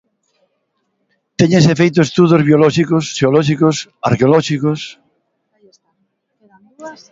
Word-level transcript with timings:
Téñense 1.39 1.79
feito 1.81 1.99
estudos 2.07 2.45
biolóxicos, 2.47 3.03
xeolóxicos, 3.17 3.75
arqueolóxicos. 4.09 4.79